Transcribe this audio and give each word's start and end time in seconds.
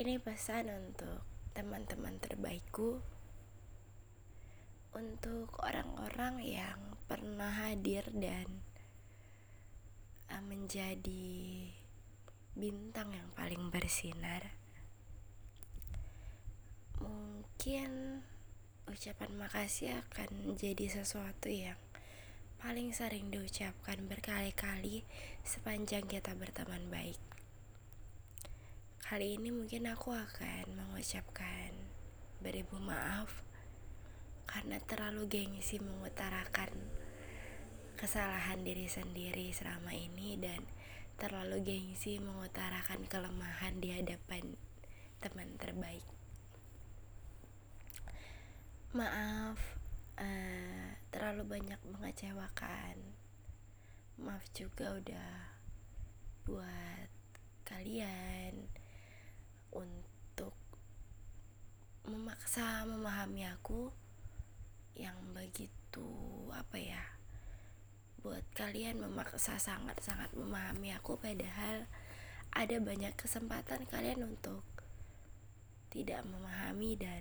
Ini 0.00 0.16
pesan 0.16 0.72
untuk 0.72 1.20
teman-teman 1.52 2.16
terbaikku. 2.16 3.04
Untuk 4.96 5.52
orang-orang 5.60 6.40
yang 6.40 6.96
pernah 7.04 7.52
hadir 7.52 8.08
dan 8.08 8.48
uh, 10.32 10.40
menjadi 10.40 11.36
bintang 12.56 13.12
yang 13.12 13.28
paling 13.36 13.68
bersinar. 13.68 14.56
Mungkin 16.96 18.24
ucapan 18.88 19.30
makasih 19.36 20.00
akan 20.00 20.56
jadi 20.56 20.88
sesuatu 20.88 21.52
yang 21.52 21.76
paling 22.56 22.96
sering 22.96 23.28
diucapkan 23.28 24.00
berkali-kali 24.08 25.04
sepanjang 25.44 26.08
kita 26.08 26.32
berteman 26.32 26.88
baik 26.88 27.20
Kali 29.10 29.42
ini 29.42 29.50
mungkin 29.50 29.90
aku 29.90 30.14
akan 30.14 30.70
mengucapkan 30.70 31.74
beribu 32.38 32.78
maaf 32.78 33.42
karena 34.46 34.78
terlalu 34.78 35.26
gengsi 35.26 35.82
mengutarakan 35.82 36.70
kesalahan 37.98 38.62
diri 38.62 38.86
sendiri 38.86 39.50
selama 39.50 39.90
ini 39.98 40.38
dan 40.38 40.62
terlalu 41.18 41.58
gengsi 41.58 42.22
mengutarakan 42.22 43.02
kelemahan 43.10 43.82
di 43.82 43.90
hadapan 43.90 44.54
teman 45.18 45.58
terbaik. 45.58 46.06
Maaf, 48.94 49.58
uh, 50.22 50.86
terlalu 51.10 51.58
banyak 51.58 51.82
mengecewakan. 51.82 52.94
Maaf 54.22 54.46
juga 54.54 54.94
udah 54.94 55.34
buat 56.46 57.10
kalian 57.66 58.70
untuk 59.70 60.54
memaksa 62.40 62.88
memahami 62.88 63.44
aku 63.52 63.92
yang 64.96 65.12
begitu 65.36 66.08
apa 66.48 66.80
ya 66.80 67.04
buat 68.24 68.40
kalian 68.56 68.96
memaksa 68.96 69.60
sangat-sangat 69.60 70.32
memahami 70.32 70.96
aku 70.96 71.20
padahal 71.20 71.84
ada 72.56 72.76
banyak 72.80 73.12
kesempatan 73.12 73.84
kalian 73.92 74.24
untuk 74.24 74.64
tidak 75.92 76.24
memahami 76.24 76.96
dan 76.96 77.20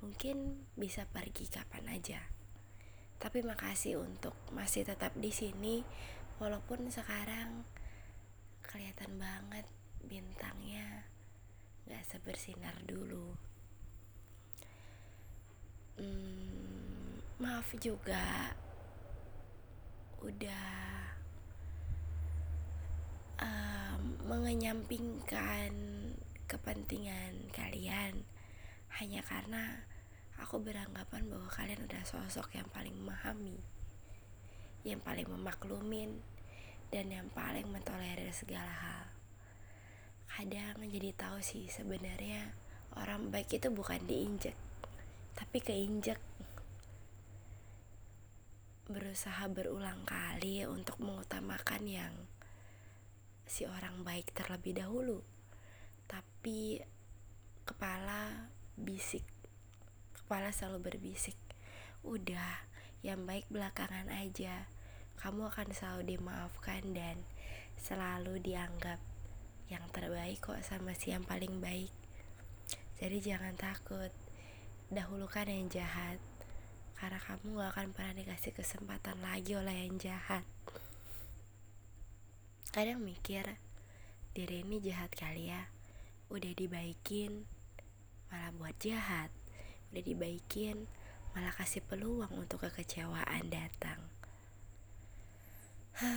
mungkin 0.00 0.64
bisa 0.72 1.04
pergi 1.04 1.44
kapan 1.52 1.84
aja. 1.92 2.24
Tapi 3.20 3.44
makasih 3.44 4.00
untuk 4.00 4.32
masih 4.56 4.88
tetap 4.88 5.12
di 5.20 5.36
sini 5.36 5.84
walaupun 6.40 6.88
sekarang 6.88 7.68
kelihatan 8.64 9.20
banget 9.20 9.68
bintangnya 10.00 11.12
gak 11.84 12.08
sebersinar 12.08 12.80
dulu 12.88 13.36
hmm, 15.98 17.38
maaf 17.42 17.68
juga. 17.78 18.54
Udah 20.24 20.72
um, 23.40 24.00
mengenyampingkan 24.24 25.72
kepentingan 26.44 27.50
kalian 27.52 28.24
hanya 29.00 29.20
karena 29.26 29.84
aku 30.38 30.60
beranggapan 30.62 31.26
bahwa 31.26 31.48
kalian 31.50 31.84
udah 31.84 32.02
sosok 32.06 32.54
yang 32.56 32.68
paling 32.70 32.94
memahami 32.94 33.58
yang 34.84 35.00
paling 35.00 35.24
memaklumin 35.24 36.20
dan 36.92 37.08
yang 37.08 37.26
paling 37.32 37.64
mentolerir 37.72 38.28
segala 38.36 38.68
hal. 38.68 39.04
Kadang 40.28 40.84
jadi 40.84 41.10
tahu 41.16 41.40
sih 41.40 41.72
sebenarnya 41.72 42.52
orang 43.00 43.32
baik 43.32 43.56
itu 43.56 43.72
bukan 43.72 44.04
diinjek 44.04 44.54
tapi 45.34 45.58
keinjek 45.58 46.18
berusaha 48.86 49.50
berulang 49.50 50.06
kali 50.06 50.62
untuk 50.68 51.00
mengutamakan 51.02 51.82
yang 51.88 52.14
si 53.48 53.66
orang 53.66 54.06
baik 54.06 54.30
terlebih 54.30 54.78
dahulu. 54.78 55.20
Tapi 56.06 56.78
kepala 57.64 58.50
bisik 58.78 59.24
kepala 60.24 60.52
selalu 60.52 60.92
berbisik 60.92 61.36
udah 62.00 62.64
yang 63.04 63.28
baik 63.28 63.44
belakangan 63.52 64.08
aja. 64.08 64.68
Kamu 65.20 65.52
akan 65.52 65.72
selalu 65.72 66.16
dimaafkan 66.16 66.94
dan 66.96 67.20
selalu 67.80 68.40
dianggap 68.40 69.00
yang 69.72 69.84
terbaik 69.92 70.40
kok 70.40 70.60
sama 70.64 70.92
si 70.96 71.10
yang 71.12 71.24
paling 71.24 71.60
baik. 71.60 71.92
Jadi 73.00 73.18
jangan 73.20 73.56
takut 73.56 74.12
dahulukan 74.92 75.48
yang 75.48 75.68
jahat 75.72 76.20
karena 76.98 77.20
kamu 77.20 77.60
gak 77.60 77.70
akan 77.76 77.88
pernah 77.92 78.14
dikasih 78.16 78.52
kesempatan 78.56 79.18
lagi 79.20 79.52
oleh 79.58 79.84
yang 79.84 80.00
jahat. 80.00 80.44
Kadang 82.72 83.04
mikir 83.04 83.44
diri 84.32 84.64
ini 84.64 84.80
jahat 84.80 85.12
kali 85.12 85.52
ya. 85.52 85.68
Udah 86.32 86.52
dibaikin 86.56 87.44
malah 88.32 88.50
buat 88.56 88.76
jahat. 88.80 89.30
Udah 89.92 90.02
dibaikin 90.02 90.88
malah 91.36 91.52
kasih 91.52 91.82
peluang 91.84 92.30
untuk 92.34 92.62
kekecewaan 92.64 93.50
datang. 93.50 94.00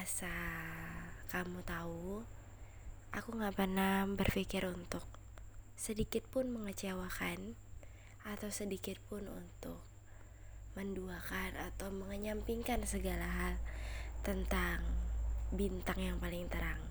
Asal 0.00 1.06
kamu 1.28 1.62
tahu, 1.62 2.24
aku 3.12 3.28
gak 3.36 3.54
pernah 3.56 4.04
berpikir 4.10 4.66
untuk 4.66 5.19
sedikit 5.80 6.28
pun 6.28 6.52
mengecewakan 6.52 7.56
atau 8.28 8.52
sedikit 8.52 9.00
pun 9.08 9.24
untuk 9.24 9.80
menduakan 10.76 11.56
atau 11.56 11.88
mengenyampingkan 11.88 12.84
segala 12.84 13.24
hal 13.24 13.56
tentang 14.20 14.84
bintang 15.56 15.96
yang 15.96 16.20
paling 16.20 16.44
terang. 16.52 16.84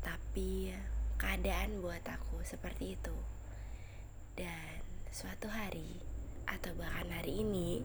Tapi 0.00 0.72
keadaan 1.20 1.84
buat 1.84 2.00
aku 2.08 2.40
seperti 2.40 2.96
itu. 2.96 3.12
Dan 4.32 4.80
suatu 5.12 5.52
hari 5.52 6.00
atau 6.48 6.72
bahkan 6.80 7.12
hari 7.12 7.44
ini 7.44 7.84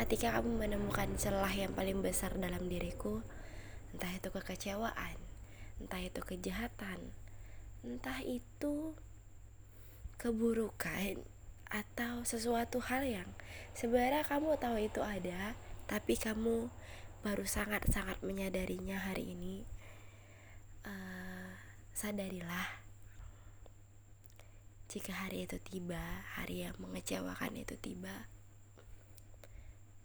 ketika 0.00 0.40
kamu 0.40 0.64
menemukan 0.64 1.12
celah 1.20 1.52
yang 1.52 1.76
paling 1.76 2.00
besar 2.00 2.32
dalam 2.40 2.72
diriku, 2.72 3.20
entah 3.92 4.16
itu 4.16 4.32
kekecewaan, 4.32 5.20
entah 5.76 6.00
itu 6.00 6.24
kejahatan, 6.24 7.12
entah 7.84 8.24
itu 8.24 8.96
keburukan 10.20 11.16
atau 11.72 12.20
sesuatu 12.28 12.76
hal 12.84 13.08
yang 13.08 13.30
sebenarnya 13.72 14.20
kamu 14.28 14.60
tahu 14.60 14.76
itu 14.76 15.00
ada, 15.00 15.56
tapi 15.88 16.20
kamu 16.20 16.68
baru 17.24 17.48
sangat-sangat 17.48 18.20
menyadarinya 18.20 19.00
hari 19.00 19.32
ini. 19.32 19.64
Uh, 20.84 21.56
sadarilah 21.96 22.68
jika 24.92 25.16
hari 25.16 25.48
itu 25.48 25.56
tiba, 25.64 26.02
hari 26.36 26.68
yang 26.68 26.76
mengecewakan 26.76 27.56
itu 27.56 27.80
tiba, 27.80 28.28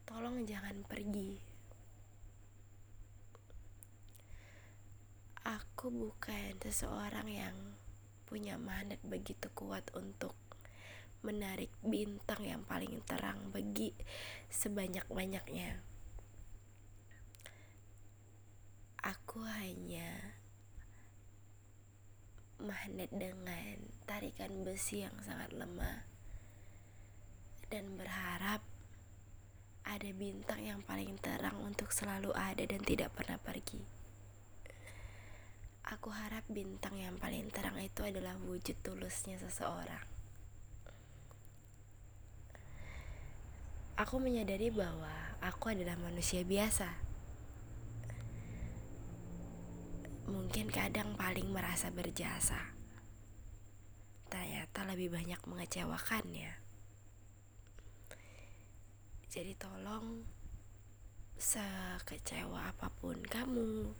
tolong 0.07 0.47
jangan 0.47 0.79
pergi 0.87 1.55
Aku 5.45 5.93
bukan 5.93 6.57
seseorang 6.57 7.29
yang 7.29 7.53
punya 8.25 8.57
magnet 8.57 8.99
begitu 9.05 9.47
kuat 9.53 9.87
untuk 9.93 10.33
menarik 11.25 11.73
bintang 11.81 12.45
yang 12.45 12.61
paling 12.65 13.01
terang 13.09 13.49
bagi 13.49 13.97
sebanyak-banyaknya. 14.53 15.81
Aku 19.01 19.41
hanya 19.45 20.37
magnet 22.61 23.09
dengan 23.13 23.77
tarikan 24.05 24.65
besi 24.65 25.01
yang 25.05 25.17
sangat 25.21 25.53
lemah 25.53 26.05
dan 27.69 27.97
berharap 27.97 28.61
ada 29.85 30.09
bintang 30.17 30.65
yang 30.65 30.81
paling 30.81 31.13
terang 31.21 31.61
untuk 31.61 31.93
selalu 31.93 32.33
ada 32.33 32.65
dan 32.65 32.81
tidak 32.81 33.13
pernah 33.13 33.37
pergi. 33.37 34.04
Aku 35.85 36.09
harap 36.09 36.41
bintang 36.49 36.97
yang 36.97 37.13
paling 37.21 37.45
terang 37.53 37.77
itu 37.77 38.01
adalah 38.01 38.33
wujud 38.41 38.73
tulusnya 38.81 39.37
seseorang. 39.37 40.01
Aku 43.95 44.17
menyadari 44.17 44.73
bahwa 44.73 45.13
aku 45.45 45.77
adalah 45.77 45.93
manusia 46.01 46.41
biasa. 46.41 46.89
Mungkin 50.25 50.73
kadang 50.73 51.13
paling 51.13 51.53
merasa 51.53 51.93
berjasa. 51.93 52.73
Ternyata 54.25 54.89
lebih 54.89 55.13
banyak 55.13 55.37
mengecewakannya. 55.45 56.65
Jadi 59.29 59.53
tolong 59.53 60.25
sekecewa 61.37 62.73
apa 62.73 62.89
pun 62.89 63.21
kamu, 63.21 63.93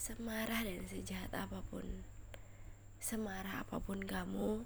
semarah 0.00 0.64
dan 0.64 0.80
sejahat 0.88 1.28
apa 1.36 1.60
pun, 1.68 1.84
semarah 2.96 3.60
apa 3.60 3.76
pun 3.84 4.00
kamu, 4.00 4.64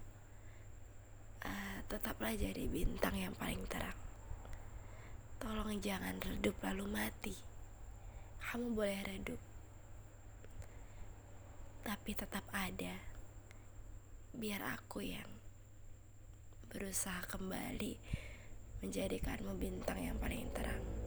uh, 1.43 1.79
tetaplah 1.91 2.31
jadi 2.39 2.71
bintang 2.71 3.19
yang 3.19 3.35
paling 3.35 3.59
terang. 3.67 3.99
Tolong 5.43 5.75
jangan 5.83 6.23
redup 6.23 6.55
lalu 6.63 6.87
mati. 6.87 7.35
Kamu 8.39 8.79
boleh 8.79 9.03
redup, 9.03 9.43
tapi 11.83 12.15
tetap 12.15 12.47
ada. 12.55 12.95
Biar 14.31 14.63
aku 14.71 15.03
yang 15.03 15.27
berusaha 16.71 17.27
kembali 17.27 17.99
menjadikanmu 18.87 19.59
bintang 19.59 19.99
yang 19.99 20.15
paling 20.23 20.47
terang. 20.55 21.04